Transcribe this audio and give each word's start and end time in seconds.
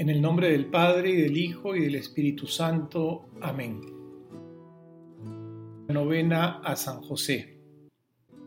En 0.00 0.08
el 0.08 0.22
nombre 0.22 0.50
del 0.50 0.64
Padre, 0.64 1.10
y 1.10 1.16
del 1.16 1.36
Hijo, 1.36 1.76
y 1.76 1.80
del 1.80 1.94
Espíritu 1.94 2.46
Santo. 2.46 3.28
Amén. 3.42 3.82
Novena 5.88 6.60
a 6.64 6.74
San 6.74 7.02
José. 7.02 7.58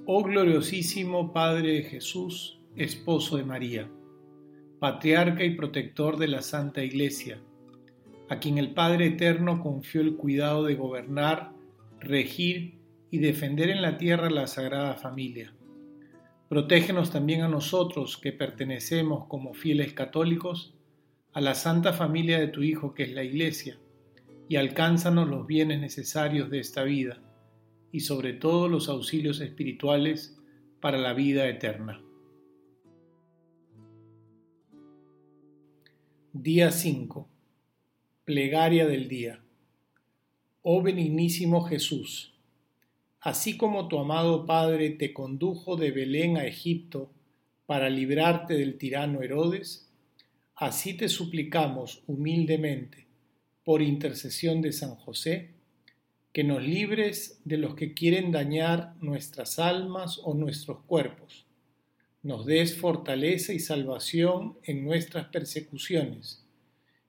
Oh 0.08 0.23
gloriosísimo 0.23 1.31
Padre 1.31 1.73
de 1.73 1.84
Jesús, 1.84 2.59
esposo 2.75 3.38
de 3.38 3.44
María, 3.44 3.88
patriarca 4.80 5.44
y 5.44 5.53
protector 5.53 6.17
de 6.17 6.27
la 6.27 6.41
Santa 6.41 6.84
Iglesia, 6.84 7.39
a 8.30 8.39
quien 8.39 8.58
el 8.58 8.73
Padre 8.73 9.05
Eterno 9.05 9.61
confió 9.61 10.02
el 10.02 10.16
cuidado 10.16 10.63
de 10.63 10.73
gobernar, 10.73 11.53
regir 11.99 12.80
y 13.11 13.20
defender 13.20 13.70
en 13.70 13.83
la 13.83 13.99
tierra 13.99 14.31
la 14.31 14.47
Sagrada 14.47 14.95
Familia. 14.95 15.53
Protégenos 16.49 17.11
también 17.11 17.41
a 17.41 17.47
nosotros 17.47 18.17
que 18.17 18.31
pertenecemos 18.33 19.27
como 19.27 19.53
fieles 19.53 19.94
católicos 19.94 20.73
a 21.34 21.42
la 21.42 21.56
santa 21.56 21.94
familia 21.94 22.39
de 22.39 22.48
tu 22.48 22.62
Hijo 22.62 22.94
que 22.94 23.03
es 23.03 23.12
la 23.12 23.23
Iglesia, 23.23 23.80
y 24.48 24.56
alcánzanos 24.58 25.28
los 25.28 25.48
bienes 25.48 25.80
necesarios 25.80 26.50
de 26.50 26.59
esta 26.59 26.84
vida, 26.84 27.22
y 27.92 28.02
sobre 28.02 28.34
todo 28.34 28.67
los 28.67 28.89
auxilios 28.89 29.42
espirituales 29.42 30.39
para 30.80 30.98
la 30.98 31.14
vida 31.14 31.48
eterna. 31.48 32.04
Día 36.34 36.72
5. 36.72 37.30
Plegaria 38.26 38.88
del 38.88 39.08
día. 39.08 39.44
Oh 40.61 40.81
benignísimo 40.81 41.64
Jesús, 41.64 42.34
así 43.22 43.58
como 43.58 43.88
tu 43.88 44.00
amado 44.00 44.45
Padre 44.45 44.92
te 44.92 45.14
condujo 45.14 45.78
de 45.78 45.92
Belén 45.92 46.38
a 46.38 46.45
Egipto 46.45 47.11
para 47.66 47.89
librarte 47.89 48.56
del 48.56 48.78
tirano 48.78 49.22
Herodes, 49.22 49.92
Así 50.55 50.93
te 50.93 51.09
suplicamos 51.09 52.03
humildemente, 52.07 53.07
por 53.63 53.81
intercesión 53.81 54.61
de 54.61 54.71
San 54.71 54.95
José, 54.95 55.51
que 56.31 56.43
nos 56.43 56.63
libres 56.63 57.41
de 57.45 57.57
los 57.57 57.75
que 57.75 57.93
quieren 57.93 58.31
dañar 58.31 58.95
nuestras 58.99 59.59
almas 59.59 60.19
o 60.23 60.33
nuestros 60.33 60.83
cuerpos, 60.85 61.45
nos 62.21 62.45
des 62.45 62.75
fortaleza 62.75 63.53
y 63.53 63.59
salvación 63.59 64.57
en 64.63 64.83
nuestras 64.83 65.27
persecuciones, 65.27 66.45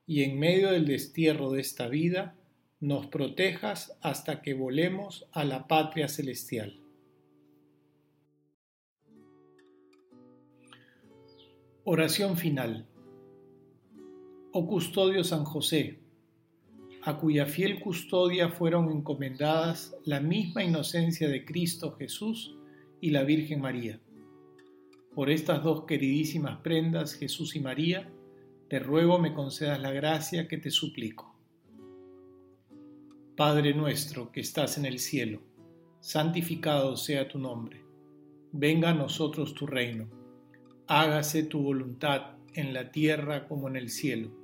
y 0.07 0.23
en 0.23 0.39
medio 0.39 0.71
del 0.71 0.87
destierro 0.87 1.51
de 1.53 1.61
esta 1.61 1.89
vida, 1.89 2.37
nos 2.81 3.07
protejas 3.07 3.97
hasta 4.03 4.43
que 4.43 4.55
volemos 4.55 5.27
a 5.33 5.45
la 5.45 5.67
patria 5.67 6.09
celestial. 6.09 6.81
Oración 11.85 12.37
final. 12.37 12.87
Oh 14.57 14.69
custodio 14.69 15.25
San 15.25 15.45
José, 15.45 15.99
a 17.03 17.19
cuya 17.19 17.45
fiel 17.45 17.81
custodia 17.81 18.51
fueron 18.51 18.89
encomendadas 18.93 19.97
la 20.05 20.21
misma 20.21 20.63
inocencia 20.63 21.29
de 21.29 21.45
Cristo 21.45 21.97
Jesús 21.99 22.57
y 23.01 23.11
la 23.11 23.25
Virgen 23.25 23.61
María. 23.61 23.99
Por 25.13 25.29
estas 25.29 25.65
dos 25.65 25.87
queridísimas 25.87 26.61
prendas, 26.61 27.15
Jesús 27.15 27.57
y 27.57 27.61
María, 27.61 28.09
te 28.69 28.79
ruego 28.79 29.19
me 29.19 29.35
concedas 29.35 29.81
la 29.81 29.91
gracia 29.91 30.47
que 30.47 30.59
te 30.59 30.71
suplico. 30.71 31.35
Padre 33.37 33.75
nuestro 33.75 34.31
que 34.31 34.39
estás 34.39 34.79
en 34.79 34.85
el 34.85 35.01
cielo, 35.01 35.43
santificado 35.99 36.97
sea 36.97 37.27
tu 37.27 37.41
nombre. 37.41 37.85
Venga 38.53 38.91
a 38.91 38.95
nosotros 38.95 39.53
tu 39.53 39.67
reino. 39.67 40.07
Hágase 40.87 41.43
tu 41.43 41.61
voluntad 41.61 42.37
en 42.55 42.73
la 42.73 42.93
tierra 42.93 43.49
como 43.49 43.67
en 43.67 43.75
el 43.75 43.91
cielo. 43.91 44.44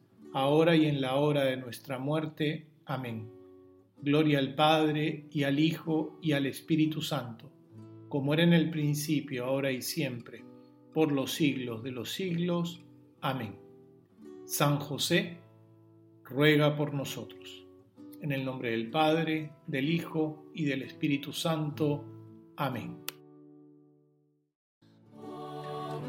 ahora 0.33 0.75
y 0.75 0.85
en 0.85 1.01
la 1.01 1.15
hora 1.15 1.43
de 1.45 1.57
nuestra 1.57 1.99
muerte. 1.99 2.67
Amén. 2.85 3.29
Gloria 4.01 4.39
al 4.39 4.55
Padre, 4.55 5.27
y 5.31 5.43
al 5.43 5.59
Hijo, 5.59 6.17
y 6.21 6.31
al 6.31 6.47
Espíritu 6.47 7.01
Santo, 7.01 7.51
como 8.09 8.33
era 8.33 8.43
en 8.43 8.53
el 8.53 8.71
principio, 8.71 9.45
ahora 9.45 9.71
y 9.71 9.81
siempre, 9.81 10.43
por 10.93 11.11
los 11.11 11.33
siglos 11.33 11.83
de 11.83 11.91
los 11.91 12.11
siglos. 12.11 12.81
Amén. 13.21 13.55
San 14.45 14.77
José, 14.77 15.37
ruega 16.23 16.75
por 16.75 16.93
nosotros. 16.93 17.65
En 18.21 18.31
el 18.31 18.43
nombre 18.43 18.71
del 18.71 18.89
Padre, 18.89 19.51
del 19.67 19.89
Hijo, 19.89 20.45
y 20.53 20.65
del 20.65 20.83
Espíritu 20.83 21.31
Santo. 21.31 22.03
Amén. 22.57 22.97
Oh, 25.23 25.99